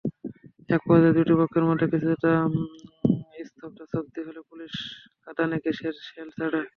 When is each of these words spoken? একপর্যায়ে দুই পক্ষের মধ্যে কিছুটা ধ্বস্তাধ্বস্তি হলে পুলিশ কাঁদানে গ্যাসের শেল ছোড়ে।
একপর্যায়ে 0.69 1.15
দুই 1.17 1.37
পক্ষের 1.41 1.65
মধ্যে 1.69 1.85
কিছুটা 1.93 2.31
ধ্বস্তাধ্বস্তি 3.59 4.19
হলে 4.27 4.41
পুলিশ 4.49 4.73
কাঁদানে 5.23 5.57
গ্যাসের 5.63 5.95
শেল 6.05 6.27
ছোড়ে। 6.37 6.61